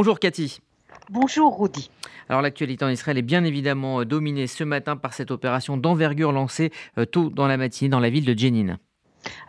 Bonjour 0.00 0.20
Cathy. 0.20 0.60
Bonjour 1.10 1.60
Rudy. 1.60 1.90
Alors 2.28 2.40
l'actualité 2.40 2.84
en 2.84 2.88
Israël 2.88 3.18
est 3.18 3.22
bien 3.22 3.42
évidemment 3.42 4.04
dominée 4.04 4.46
ce 4.46 4.62
matin 4.62 4.96
par 4.96 5.12
cette 5.12 5.32
opération 5.32 5.76
d'envergure 5.76 6.30
lancée 6.30 6.70
tôt 7.10 7.30
dans 7.30 7.48
la 7.48 7.56
matinée 7.56 7.88
dans 7.88 7.98
la 7.98 8.08
ville 8.08 8.24
de 8.24 8.38
Jenin. 8.38 8.78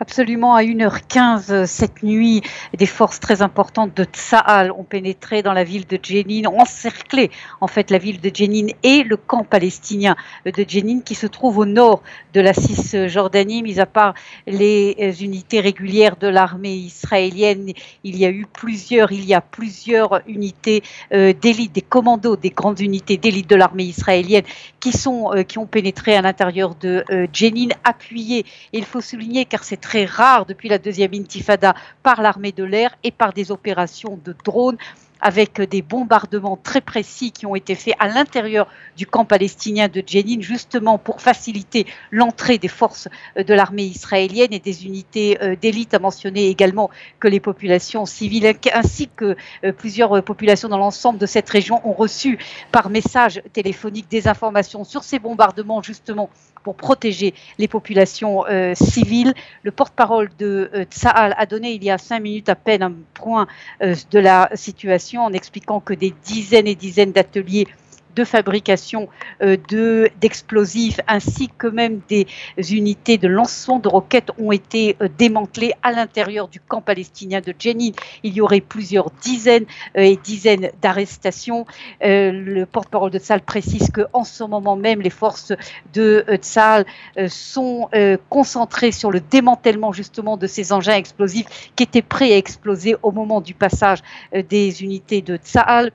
Absolument, 0.01 0.55
à 0.55 0.63
1h15 0.63 1.51
euh, 1.51 1.65
cette 1.65 2.03
nuit, 2.03 2.41
des 2.77 2.85
forces 2.85 3.19
très 3.19 3.41
importantes 3.41 3.95
de 3.95 4.05
Tsahal 4.05 4.71
ont 4.71 4.83
pénétré 4.83 5.43
dans 5.43 5.53
la 5.53 5.63
ville 5.63 5.85
de 5.85 5.99
Jenin, 6.01 6.47
ont 6.47 6.61
encerclé 6.61 7.29
en 7.59 7.67
fait 7.67 7.91
la 7.91 7.97
ville 7.97 8.21
de 8.21 8.31
Jenin 8.33 8.67
et 8.83 9.03
le 9.03 9.17
camp 9.17 9.43
palestinien 9.43 10.15
de 10.45 10.65
Jenin 10.67 11.01
qui 11.01 11.15
se 11.15 11.27
trouve 11.27 11.57
au 11.57 11.65
nord 11.65 12.01
de 12.33 12.41
la 12.41 12.53
Cisjordanie, 12.53 13.61
mis 13.61 13.79
à 13.79 13.85
part 13.85 14.13
les 14.47 14.95
euh, 14.99 15.11
unités 15.11 15.59
régulières 15.59 16.15
de 16.15 16.27
l'armée 16.27 16.75
israélienne. 16.75 17.73
Il 18.03 18.17
y 18.17 18.25
a 18.25 18.29
eu 18.29 18.45
plusieurs, 18.51 19.11
il 19.11 19.25
y 19.25 19.33
a 19.33 19.41
plusieurs 19.41 20.21
unités 20.27 20.81
euh, 21.13 21.33
d'élite, 21.33 21.73
des 21.73 21.81
commandos, 21.81 22.37
des 22.37 22.51
grandes 22.51 22.79
unités 22.79 23.17
d'élite 23.17 23.49
de 23.49 23.55
l'armée 23.55 23.83
israélienne 23.83 24.43
qui 24.79 24.93
sont, 24.93 25.31
qui 25.47 25.57
ont 25.57 25.65
pénétré 25.65 26.15
à 26.15 26.21
l'intérieur 26.21 26.75
de 26.75 27.03
Jenin, 27.33 27.67
appuyés. 27.83 28.45
Et 28.71 28.77
il 28.77 28.85
faut 28.85 29.01
souligner 29.01 29.45
car 29.45 29.63
c'est 29.69 29.79
très 29.79 30.05
rare 30.05 30.47
depuis 30.47 30.67
la 30.67 30.79
deuxième 30.79 31.13
intifada 31.13 31.75
par 32.01 32.23
l'armée 32.23 32.51
de 32.51 32.63
l'air 32.63 32.95
et 33.03 33.11
par 33.11 33.33
des 33.33 33.51
opérations 33.51 34.19
de 34.25 34.35
drones 34.43 34.77
avec 35.21 35.61
des 35.61 35.81
bombardements 35.81 36.57
très 36.57 36.81
précis 36.81 37.31
qui 37.31 37.45
ont 37.45 37.55
été 37.55 37.75
faits 37.75 37.95
à 37.99 38.07
l'intérieur 38.07 38.67
du 38.97 39.05
camp 39.05 39.25
palestinien 39.25 39.87
de 39.87 40.01
Jenin, 40.05 40.39
justement 40.39 40.97
pour 40.97 41.21
faciliter 41.21 41.85
l'entrée 42.09 42.57
des 42.57 42.67
forces 42.67 43.09
euh, 43.37 43.43
de 43.43 43.53
l'armée 43.53 43.83
israélienne 43.83 44.53
et 44.53 44.59
des 44.59 44.85
unités 44.85 45.37
euh, 45.41 45.55
d'élite, 45.55 45.93
à 45.93 45.99
mentionner 45.99 46.47
également 46.47 46.89
que 47.19 47.27
les 47.27 47.39
populations 47.39 48.05
civiles 48.05 48.55
ainsi 48.73 49.09
que 49.13 49.35
euh, 49.65 49.73
plusieurs 49.73 50.23
populations 50.23 50.69
dans 50.69 50.77
l'ensemble 50.77 51.19
de 51.19 51.25
cette 51.25 51.49
région 51.49 51.81
ont 51.87 51.93
reçu 51.93 52.39
par 52.71 52.89
message 52.89 53.41
téléphonique 53.53 54.09
des 54.09 54.27
informations 54.27 54.83
sur 54.83 55.03
ces 55.03 55.19
bombardements, 55.19 55.81
justement 55.81 56.29
pour 56.63 56.75
protéger 56.75 57.33
les 57.57 57.67
populations 57.67 58.43
civiles. 58.73 59.33
Le 59.63 59.71
porte-parole 59.71 60.29
de 60.37 60.69
euh, 60.73 60.85
a 61.03 61.45
donné 61.45 61.71
il 61.71 61.83
y 61.83 61.91
a 61.91 61.97
cinq 61.97 62.21
minutes 62.21 62.49
à 62.49 62.55
peine 62.55 62.83
un 62.83 62.93
point 63.13 63.47
de 63.81 64.19
la 64.19 64.49
situation 64.55 65.23
en 65.23 65.33
expliquant 65.33 65.79
que 65.79 65.93
des 65.93 66.13
dizaines 66.23 66.67
et 66.67 66.75
dizaines 66.75 67.11
d'ateliers 67.11 67.67
de 68.15 68.23
fabrication 68.23 69.09
euh, 69.41 69.57
de 69.69 70.09
d'explosifs 70.19 70.99
ainsi 71.07 71.49
que 71.57 71.67
même 71.67 72.01
des 72.09 72.27
unités 72.71 73.17
de 73.17 73.27
lancement 73.27 73.79
de 73.79 73.87
roquettes 73.87 74.31
ont 74.39 74.51
été 74.51 74.97
euh, 75.01 75.07
démantelées 75.17 75.73
à 75.83 75.91
l'intérieur 75.91 76.47
du 76.47 76.59
camp 76.59 76.81
palestinien 76.81 77.41
de 77.41 77.53
Jenin. 77.57 77.91
Il 78.23 78.33
y 78.33 78.41
aurait 78.41 78.61
plusieurs 78.61 79.11
dizaines 79.21 79.65
euh, 79.97 80.01
et 80.01 80.17
dizaines 80.17 80.71
d'arrestations. 80.81 81.65
le 82.01 82.65
porte-parole 82.65 83.11
de 83.11 83.19
Tzal 83.19 83.41
précise 83.41 83.89
que 83.91 84.01
en 84.13 84.23
ce 84.23 84.43
moment 84.43 84.75
même, 84.75 85.01
les 85.01 85.09
forces 85.09 85.53
de 85.93 86.25
Tzal 86.41 86.85
sont 87.27 87.89
concentrées 88.29 88.91
sur 88.91 89.11
le 89.11 89.19
démantèlement 89.19 89.91
justement 89.91 90.37
de 90.37 90.47
ces 90.47 90.73
engins 90.73 90.95
explosifs 90.95 91.71
qui 91.75 91.83
étaient 91.83 92.01
prêts 92.01 92.33
à 92.33 92.37
exploser 92.37 92.95
au 93.03 93.11
moment 93.11 93.41
du 93.41 93.53
passage 93.53 93.99
des 94.33 94.83
unités 94.83 95.21
de 95.21 95.37
Tzal. 95.37 95.91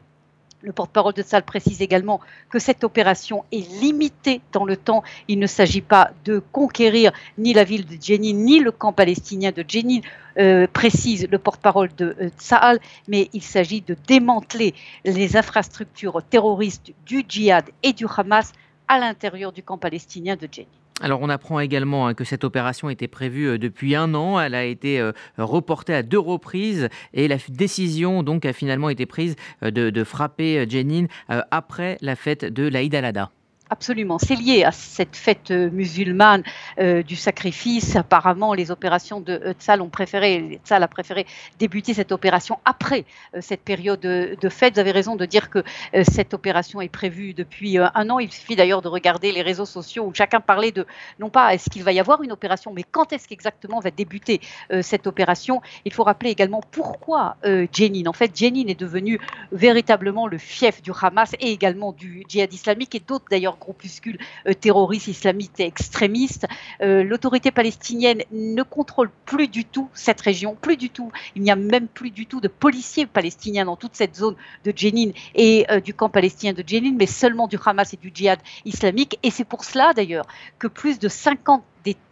Le 0.65 0.73
porte-parole 0.73 1.13
de 1.13 1.23
Salle 1.23 1.43
précise 1.43 1.83
également 1.83 2.21
que 2.49 2.59
cette 2.59 2.85
opération 2.85 3.45
est 3.53 3.71
limitée 3.83 4.41
dans 4.51 4.65
le 4.65 4.79
temps. 4.79 5.03
Il 5.29 5.39
ne 5.39 5.47
s'agit 5.47 5.83
pas 5.83 6.13
de 6.25 6.43
conquérir 6.53 7.13
ni 7.37 7.53
la 7.53 7.65
ville 7.65 7.85
de 7.85 8.03
Jenin, 8.03 8.33
ni 8.33 8.61
le 8.61 8.73
camp 8.73 8.95
palestinien 8.95 9.53
de 9.53 9.63
Jenin, 9.69 10.01
euh, 10.39 10.67
précise 10.67 11.29
le 11.31 11.39
porte-parole 11.39 11.95
de 11.97 12.17
euh, 12.19 12.79
mais 13.09 13.29
il 13.35 13.43
s'agit 13.43 13.83
de 13.83 13.95
démanteler 14.07 14.75
les 15.05 15.37
infrastructures 15.37 16.23
terroristes 16.31 16.95
du 17.05 17.27
djihad 17.29 17.67
et 17.83 17.93
du 17.93 18.07
Hamas 18.17 18.51
à 18.89 18.99
l'intérieur 18.99 19.53
du 19.53 19.63
camp 19.63 19.77
palestinien 19.77 20.37
de 20.37 20.49
Jenin. 20.51 20.67
Alors 21.01 21.21
on 21.23 21.29
apprend 21.29 21.59
également 21.59 22.07
hein, 22.07 22.15
que 22.15 22.23
cette 22.23 22.45
opération 22.45 22.89
était 22.89 23.09
prévue 23.09 23.49
euh, 23.49 23.59
depuis 23.59 23.97
un 23.97 24.15
an, 24.15 24.41
elle 24.41 24.55
a 24.55 24.65
été 24.65 25.01
euh, 25.01 25.11
reportée 25.39 25.93
à 25.93 26.05
deux 26.05 26.21
reprises 26.21 26.89
et 27.13 27.27
la 27.27 27.37
décision 27.49 28.23
donc 28.23 28.45
a 28.45 28.53
finalement 28.53 28.89
été 28.89 29.05
prise 29.05 29.35
euh, 29.65 29.73
de, 29.73 30.05
frapper 30.05 30.67
Jenin 30.69 31.07
après 31.51 31.99
la 32.01 32.15
fête 32.15 32.45
de 32.45 32.69
l'Aïd 32.69 32.95
al-Adha. 32.95 33.31
Absolument, 33.71 34.19
c'est 34.19 34.37
lié 34.37 34.63
à 34.63 34.73
cette 34.73 35.17
fête 35.17 35.51
euh, 35.51 35.71
musulmane 35.71 36.43
euh, 36.79 37.03
du 37.03 37.17
sacrifice. 37.17 37.97
Apparemment, 37.97 38.53
les 38.53 38.71
opérations 38.71 39.21
de 39.21 39.33
euh, 39.33 39.53
Tzal 39.55 39.81
ont 39.81 39.89
préféré, 39.89 40.61
Tzal 40.67 40.83
a 40.83 40.87
préféré 40.87 41.25
débuter 41.59 41.95
cette 41.95 42.13
opération 42.13 42.59
après 42.67 43.07
cette 43.41 43.63
période 43.63 44.01
de, 44.01 44.49
fête. 44.51 44.75
Vous 44.75 44.81
avez 44.81 44.91
raison 44.91 45.17
de 45.17 45.25
dire 45.25 45.49
que 45.49 45.65
cette 46.03 46.35
opération 46.35 46.83
est 46.83 46.91
prévue 46.91 47.33
depuis 47.33 47.79
un 47.79 48.11
an. 48.11 48.19
Il 48.19 48.31
suffit 48.31 48.55
d'ailleurs 48.55 48.83
de 48.83 48.89
regarder 48.89 49.33
les 49.33 49.41
réseaux 49.41 49.65
sociaux 49.65 50.05
où 50.05 50.15
chacun 50.15 50.41
parlait 50.41 50.73
de 50.73 50.87
non 51.19 51.31
pas 51.31 51.55
est-ce 51.55 51.71
qu'il 51.71 51.83
va 51.83 51.93
y 51.93 52.01
avoir 52.01 52.23
une 52.23 52.33
opération, 52.33 52.73
mais 52.73 52.83
quand 52.83 53.13
est-ce 53.13 53.27
qu'exactement 53.27 53.81
va 53.81 53.91
débuter 53.91 54.41
cette 54.83 55.07
opération. 55.07 55.63
Il 55.85 55.93
faut 55.93 56.05
rappeler 56.05 56.31
également 56.31 56.61
pourquoi 56.71 57.37
Jenin. 57.73 58.07
En 58.07 58.13
fait, 58.13 58.37
Jenin 58.37 58.69
est 58.69 58.79
devenu 58.79 59.19
véritablement 59.53 60.27
le 60.27 60.39
fief 60.39 60.83
du 60.83 60.91
Hamas 61.01 61.33
et 61.41 61.51
également 61.51 61.93
du 61.93 62.25
djihad 62.29 62.53
islamique 62.53 62.95
et 62.95 63.01
d'autres 63.01 63.27
d'ailleurs 63.31 63.54
groupuscules 63.59 64.19
euh, 64.47 64.53
terroristes 64.55 65.09
islamistes 65.09 65.61
et 65.61 65.65
extrémistes. 65.65 66.47
Euh, 66.83 67.03
l'autorité 67.03 67.51
palestinienne 67.51 68.23
ne 68.33 68.63
contrôle 68.63 69.11
plus 69.25 69.49
du 69.49 69.65
tout 69.65 69.89
cette 69.95 70.21
région, 70.21 70.57
plus 70.61 70.77
du 70.77 70.91
tout. 70.91 71.11
Il 71.37 71.43
n'y 71.43 71.51
a 71.51 71.57
même 71.57 71.89
plus 71.89 72.11
du 72.11 72.27
tout 72.27 72.41
de 72.41 72.49
policiers 72.49 73.07
palestiniens 73.07 73.65
dans 73.65 73.77
toute 73.77 73.95
cette 73.95 74.17
zone 74.17 74.37
de 74.65 74.73
Jenin 74.75 75.11
et 75.35 75.67
euh, 75.71 75.81
du 75.81 75.95
camp 75.95 76.09
palestinien 76.09 76.53
de 76.53 76.65
Jenin, 76.67 76.95
mais 76.97 77.07
seulement 77.07 77.49
du 77.49 77.59
Hamas 77.65 77.95
et 77.95 77.97
du 77.97 78.11
djihad 78.15 78.39
islamique. 78.65 79.19
Et 79.23 79.31
c'est 79.31 79.45
pour 79.45 79.65
cela 79.65 79.93
d'ailleurs 79.95 80.27
que 80.59 80.67
plus 80.67 80.99
de 80.99 81.09
50 81.09 81.63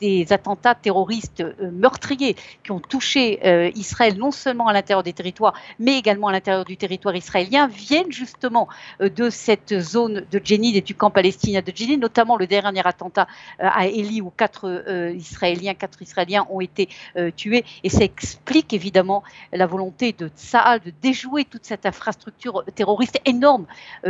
des, 0.00 0.32
attentats 0.32 0.74
terroristes 0.74 1.40
euh, 1.40 1.70
meurtriers 1.70 2.36
qui 2.64 2.72
ont 2.72 2.80
touché 2.80 3.40
euh, 3.44 3.70
Israël 3.74 4.16
non 4.18 4.30
seulement 4.30 4.68
à 4.68 4.72
l'intérieur 4.72 5.02
des 5.02 5.12
territoires, 5.12 5.54
mais 5.78 5.98
également 5.98 6.28
à 6.28 6.32
l'intérieur 6.32 6.64
du 6.64 6.76
territoire 6.76 7.16
israélien, 7.16 7.68
viennent 7.68 8.12
justement 8.12 8.68
euh, 9.00 9.08
de 9.08 9.30
cette 9.30 9.78
zone 9.80 10.24
de 10.30 10.40
Jenin 10.42 10.72
et 10.74 10.80
du 10.80 10.94
camp 10.94 11.10
palestinien 11.10 11.62
de 11.62 11.72
Jenin, 11.74 11.96
notamment 11.96 12.36
le 12.36 12.46
dernier 12.46 12.86
attentat 12.86 13.26
à 13.58 13.86
Eli 13.86 14.20
où 14.20 14.30
quatre 14.30 15.12
Israéliens, 15.14 15.74
quatre 15.74 16.02
Israéliens 16.02 16.46
ont 16.50 16.60
été 16.60 16.88
tués. 17.36 17.64
Et 17.84 17.88
ça 17.88 18.04
explique 18.04 18.72
évidemment 18.72 19.22
la 19.52 19.66
volonté 19.66 20.12
de 20.12 20.28
Tsahal 20.28 20.80
de 20.80 20.92
déjouer 21.02 21.44
toute 21.44 21.64
cette 21.64 21.86
infrastructure 21.86 22.64
terroriste 22.74 23.20
énorme 23.24 23.66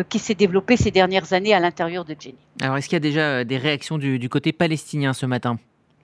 qui 0.08 0.18
s'est 0.18 0.34
développée 0.34 0.76
ces 0.76 0.90
dernières 0.90 1.32
années 1.32 1.54
à 1.54 1.60
l'intérieur 1.60 2.04
de 2.04 2.16
Jenin. 2.18 2.36
Alors, 2.60 2.76
est-ce 2.76 2.88
qu'il 2.88 2.96
y 2.96 2.96
a 2.96 3.00
déjà 3.00 3.44
des 3.44 3.58
réactions 3.58 3.98
du 3.98 4.28
côté 4.28 4.52
palestinien 4.52 5.12
ce 5.12 5.26
matin? 5.26 5.51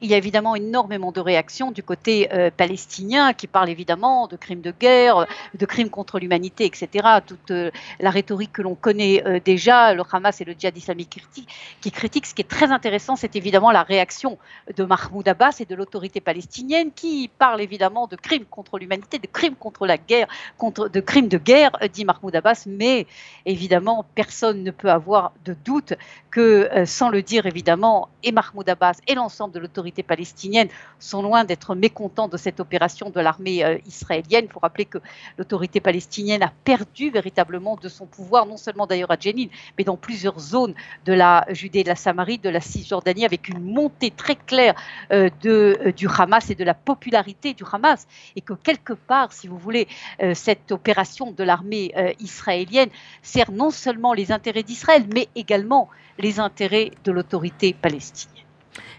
Il 0.01 0.11
y 0.11 0.15
a 0.15 0.17
évidemment 0.17 0.55
énormément 0.55 1.13
de 1.13 1.21
réactions 1.21 1.71
du 1.73 1.83
côté 1.83 2.29
euh, 2.33 2.51
palestinien 2.57 3.33
qui 3.33 3.47
parlent 3.47 3.69
évidemment 3.69 4.29
de 4.29 4.37
crimes 4.37 4.61
de 4.61 4.71
guerre, 4.71 5.27
de 5.55 5.67
crimes 5.67 5.91
contre 5.91 6.19
l'humanité, 6.19 6.67
etc. 6.67 7.07
Toute 7.27 7.51
euh, 7.51 7.71
la 7.99 8.11
rhétorique 8.11 8.53
que 8.53 8.63
l'on 8.63 8.75
connaît 8.75 9.23
euh, 9.27 9.41
déjà, 9.45 9.95
le 9.95 10.03
Hamas 10.11 10.41
et 10.41 10.45
le 10.45 10.55
djihad 10.59 10.77
islamique 10.77 11.11
critique, 11.11 11.49
qui 11.81 11.91
critiquent. 11.91 12.27
Ce 12.27 12.35
qui 12.35 12.43
est 12.43 12.49
très 12.49 12.71
intéressant, 12.71 13.17
c'est 13.17 13.35
évidemment 13.35 13.73
la 13.73 13.83
réaction 13.83 14.39
de 14.77 14.85
Mahmoud 14.85 15.27
Abbas 15.27 15.57
et 15.61 15.65
de 15.65 15.75
l'autorité 15.75 16.21
palestinienne 16.21 16.91
qui 16.95 17.29
parle 17.39 17.61
évidemment 17.61 18.07
de 18.07 18.17
crimes 18.17 18.45
contre 18.45 18.79
l'humanité, 18.79 19.19
de 19.19 19.27
crimes 19.27 19.57
contre 19.57 19.87
la 19.87 19.99
guerre, 19.99 20.29
contre, 20.59 20.89
de 20.89 21.01
crimes 21.01 21.29
de 21.29 21.39
guerre, 21.39 21.73
dit 21.93 22.05
Mahmoud 22.05 22.35
Abbas. 22.37 22.65
Mais 22.67 23.07
évidemment, 23.47 24.05
personne 24.15 24.63
ne 24.63 24.71
peut 24.71 24.91
avoir 24.91 25.33
de 25.45 25.57
doute 25.65 25.95
que, 26.31 26.69
sans 26.85 27.09
le 27.09 27.23
dire 27.23 27.47
évidemment, 27.47 28.09
et 28.23 28.33
Mahmoud 28.33 28.69
Abbas 28.69 29.01
et 29.07 29.15
l'ensemble 29.15 29.55
de 29.55 29.59
l'autorité 29.59 29.88
palestinienne 29.91 30.69
sont 30.99 31.23
loin 31.23 31.45
d'être 31.45 31.75
mécontents 31.75 32.29
de 32.29 32.37
cette 32.37 32.61
opération 32.61 33.11
de 33.11 33.21
l'armée 33.21 33.65
euh, 33.65 33.79
israélienne. 33.87 34.45
Il 34.47 34.51
faut 34.51 34.61
rappeler 34.61 34.85
que 34.85 34.99
l'autorité 35.37 35.81
palestinienne 35.81 36.43
a 36.43 36.53
perdu 36.65 37.11
véritablement 37.11 37.77
de 37.77 37.89
son 37.89 38.07
pouvoir, 38.07 38.47
non 38.47 38.57
seulement 38.57 38.87
d'ailleurs 38.87 39.11
à 39.11 39.17
Jenin, 39.19 39.47
mais 39.77 39.85
dans 39.85 39.97
plusieurs 39.97 40.39
zones 40.39 40.75
de 41.05 41.13
la 41.13 41.45
Judée, 41.51 41.83
de 41.83 41.89
la 41.89 41.97
Samarie, 41.97 42.39
de 42.39 42.49
la 42.49 42.61
Cisjordanie, 42.61 43.25
avec 43.25 43.49
une 43.49 43.61
montée 43.61 44.11
très 44.11 44.37
claire 44.37 44.75
euh, 45.13 45.31
euh, 45.47 45.93
du 45.93 46.09
Hamas 46.09 46.51
et 46.51 46.55
de 46.55 46.65
la 46.65 46.75
popularité 46.75 47.55
du 47.55 47.65
Hamas. 47.71 48.07
Et 48.37 48.41
que 48.41 48.55
quelque 48.55 48.93
part, 48.93 49.33
si 49.33 49.49
vous 49.49 49.59
voulez, 49.59 49.89
cette 50.35 50.73
opération 50.73 51.33
de 51.33 51.45
l'armée 51.45 51.93
israélienne 52.21 52.89
sert 53.23 53.51
non 53.51 53.71
seulement 53.71 54.13
les 54.13 54.33
intérêts 54.33 54.63
d'Israël, 54.63 55.07
mais 55.13 55.29
également 55.35 55.89
les 56.19 56.41
intérêts 56.41 56.91
de 57.05 57.13
l'autorité 57.13 57.75
palestinienne. 57.75 58.38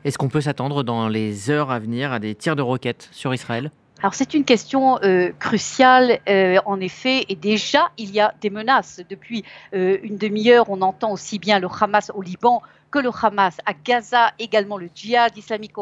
Est-ce 0.03 0.17
qu'on 0.17 0.29
peut 0.29 0.41
s'attendre 0.41 0.83
dans 0.83 1.07
les 1.07 1.49
heures 1.49 1.71
à 1.71 1.79
venir 1.79 2.11
à 2.11 2.19
des 2.19 2.35
tirs 2.35 2.55
de 2.55 2.61
roquettes 2.61 3.09
sur 3.11 3.33
Israël? 3.33 3.71
Alors 4.01 4.13
c'est 4.13 4.33
une 4.33 4.45
question 4.45 4.97
euh, 5.03 5.31
cruciale 5.39 6.19
euh, 6.29 6.57
en 6.65 6.79
effet 6.79 7.25
et 7.27 7.35
déjà 7.35 7.91
il 7.97 8.11
y 8.11 8.21
a 8.21 8.33
des 8.39 8.49
menaces. 8.49 9.01
Depuis 9.09 9.43
euh, 9.73 9.97
une 10.03 10.17
demi-heure 10.17 10.69
on 10.69 10.81
entend 10.81 11.11
aussi 11.11 11.37
bien 11.37 11.59
le 11.59 11.67
Hamas 11.67 12.09
au 12.15 12.21
Liban 12.21 12.61
que 12.91 12.99
le 12.99 13.11
Hamas 13.21 13.57
à 13.65 13.73
Gaza, 13.73 14.31
également 14.39 14.77
le 14.77 14.89
djihad 14.93 15.37
islamique 15.37 15.73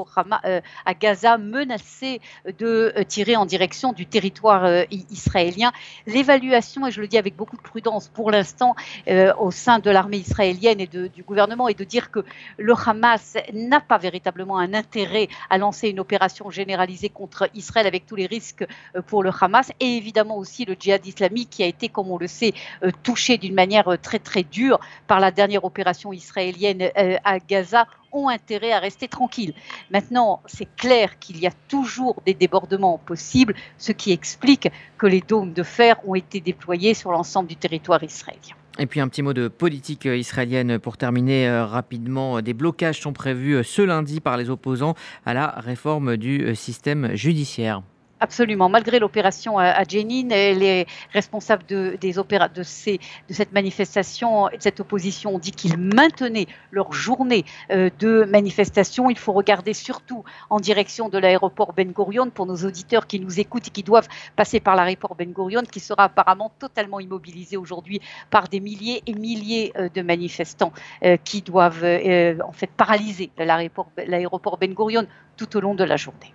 à 0.86 0.94
Gaza, 0.94 1.38
menacé 1.38 2.20
de 2.60 2.94
tirer 3.08 3.38
en 3.38 3.46
direction 3.46 3.94
du 3.94 4.06
territoire 4.06 4.84
israélien. 4.92 5.72
L'évaluation, 6.06 6.86
et 6.86 6.92
je 6.92 7.00
le 7.00 7.08
dis 7.08 7.18
avec 7.18 7.38
beaucoup 7.38 7.56
de 7.56 7.62
prudence 7.62 8.10
pour 8.10 8.30
l'instant, 8.30 8.76
au 9.40 9.52
sein 9.52 9.80
de 9.80 9.90
l'armée 9.90 10.18
israélienne 10.18 10.82
et 10.82 10.88
du 10.88 11.24
gouvernement, 11.24 11.70
est 11.70 11.80
de 11.80 11.86
dire 11.86 12.12
que 12.12 12.26
le 12.58 12.74
Hamas 12.74 13.38
n'a 13.54 13.80
pas 13.80 13.98
véritablement 13.98 14.58
un 14.58 14.74
intérêt 14.74 15.30
à 15.50 15.58
lancer 15.58 15.88
une 15.88 16.02
opération 16.02 16.50
généralisée 16.50 17.08
contre 17.08 17.50
Israël 17.54 17.88
tous 18.08 18.16
les 18.16 18.26
risques 18.26 18.66
pour 19.08 19.24
le 19.24 19.32
Hamas 19.40 19.72
et 19.80 19.98
évidemment 19.98 20.38
aussi 20.38 20.66
le 20.66 20.76
djihad 20.80 21.06
islamique 21.06 21.50
qui 21.50 21.64
a 21.64 21.68
été, 21.68 21.90
comme 21.90 22.10
on 22.10 22.18
le 22.18 22.28
sait, 22.28 22.54
touché 23.04 23.38
d'une 23.38 23.54
manière 23.54 23.98
très 24.02 24.20
très 24.20 24.44
dure 24.44 24.80
par 25.08 25.20
la 25.20 25.32
dernière 25.32 25.64
opération 25.66 26.14
israélienne 26.14 26.90
euh, 26.98 27.18
à 27.24 27.40
Gaza 27.40 27.86
ont 28.12 28.30
intérêt 28.30 28.72
à 28.72 28.80
rester 28.80 29.08
tranquilles. 29.08 29.54
Maintenant, 29.92 30.42
c'est 30.46 30.68
clair 30.76 31.20
qu'il 31.20 31.40
y 31.40 31.48
a 31.48 31.52
toujours 31.68 32.22
des 32.26 32.34
débordements 32.34 32.98
possibles, 32.98 33.54
ce 33.78 33.92
qui 33.92 34.12
explique 34.12 34.70
que 34.98 35.08
les 35.08 35.22
dômes 35.22 35.54
de 35.54 35.64
fer 35.64 35.98
ont 36.08 36.16
été 36.16 36.40
déployés 36.40 36.94
sur 36.94 37.12
l'ensemble 37.12 37.50
du 37.50 37.56
territoire 37.56 38.04
israélien. 38.04 38.56
Et 38.80 38.86
puis 38.86 39.00
un 39.00 39.08
petit 39.08 39.24
mot 39.24 39.34
de 39.34 39.48
politique 39.48 40.06
euh, 40.06 40.16
israélienne 40.16 40.80
pour 40.80 40.98
terminer 40.98 41.48
euh, 41.48 41.66
rapidement. 41.66 42.42
Des 42.42 42.54
blocages 42.54 43.02
sont 43.02 43.14
prévus 43.14 43.64
ce 43.64 43.82
lundi 43.82 44.22
par 44.22 44.38
les 44.38 44.50
opposants 44.50 44.96
à 45.26 45.34
la 45.34 45.48
réforme 45.48 46.16
du 46.16 46.56
système 46.56 47.16
judiciaire. 47.16 47.82
Absolument. 48.20 48.68
Malgré 48.68 48.98
l'opération 48.98 49.60
à 49.60 49.84
Jenin, 49.84 50.28
les 50.30 50.88
responsables 51.14 51.64
de, 51.68 51.98
de 52.02 52.64
cette 53.34 53.52
manifestation 53.52 54.50
et 54.50 54.58
de 54.58 54.62
cette 54.64 54.80
opposition 54.80 55.36
ont 55.36 55.40
dit 55.40 55.52
qu'ils 55.52 55.78
maintenaient 55.78 56.48
leur 56.72 56.94
journée 56.94 57.46
euh, 57.70 57.92
de 58.00 58.24
manifestation. 58.24 59.12
Il 59.12 59.20
faut 59.20 59.34
regarder 59.34 59.74
surtout 59.74 60.24
en 60.50 60.60
direction 60.60 61.10
de 61.10 61.20
l'aéroport 61.20 61.74
Ben 61.74 61.92
Gurion 61.92 62.32
pour 62.32 62.48
nos 62.48 62.56
auditeurs 62.56 63.06
qui 63.06 63.20
nous 63.20 63.40
écoutent 63.40 63.68
et 63.68 63.72
qui 63.72 63.84
doivent 63.84 64.08
passer 64.36 64.60
par 64.60 64.76
l'aéroport 64.76 65.14
Ben 65.14 65.32
Gurion, 65.32 65.62
qui 65.62 65.80
sera 65.80 66.06
apparemment 66.06 66.52
totalement 66.58 67.00
immobilisé 67.00 67.56
aujourd'hui 67.56 68.02
par 68.32 68.48
des 68.48 68.60
milliers 68.60 69.04
et 69.06 69.14
milliers 69.14 69.74
euh, 69.78 69.90
de 69.94 70.02
manifestants 70.02 70.74
euh, 71.04 71.18
qui 71.24 71.44
doivent 71.44 71.84
en 71.84 72.52
fait 72.52 72.70
paralyser 72.76 73.30
l'aéroport 73.38 74.58
Ben 74.58 74.74
Gurion 74.74 75.06
tout 75.36 75.56
au 75.56 75.60
long 75.60 75.76
de 75.76 75.84
la 75.84 75.98
journée. 75.98 76.20